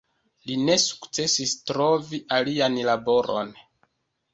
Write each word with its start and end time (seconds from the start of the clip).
Li 0.51 0.55
ne 0.69 0.77
sukcesis 0.83 1.55
trovi 1.73 2.23
alian 2.41 2.83
laboron. 2.93 3.59